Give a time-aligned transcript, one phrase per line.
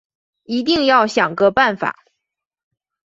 [0.45, 1.99] 一定要想个办法